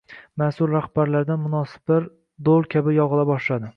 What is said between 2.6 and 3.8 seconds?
kabi yog‘ila boshlaydi?